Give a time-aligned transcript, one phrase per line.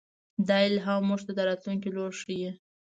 [0.47, 2.51] دا الهام موږ ته د راتلونکي لوری ښيي.